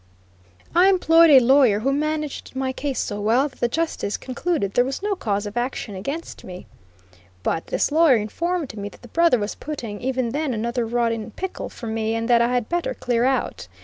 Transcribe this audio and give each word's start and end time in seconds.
I 0.73 0.87
employed 0.89 1.29
a 1.29 1.39
lawyer 1.39 1.81
who 1.81 1.93
managed 1.93 2.55
my 2.55 2.73
case 2.73 2.99
so 2.99 3.21
well 3.21 3.47
that 3.47 3.59
the 3.59 3.67
justice 3.67 4.17
concluded 4.17 4.73
there 4.73 4.83
was 4.83 5.03
no 5.03 5.13
cause 5.15 5.45
of 5.45 5.55
action 5.55 5.93
against 5.93 6.43
me. 6.43 6.65
But 7.43 7.67
this 7.67 7.91
lawyer 7.91 8.15
informed 8.15 8.75
me 8.75 8.89
that 8.89 9.03
the 9.03 9.07
brother 9.09 9.37
was 9.37 9.53
putting, 9.53 10.01
even 10.01 10.29
then, 10.29 10.55
another 10.55 10.87
rod 10.87 11.11
in 11.11 11.29
pickle 11.29 11.69
for 11.69 11.85
me, 11.85 12.15
and 12.15 12.27
that 12.29 12.41
I 12.41 12.51
had 12.51 12.67
better 12.67 12.95
clear 12.95 13.25
out. 13.25 13.67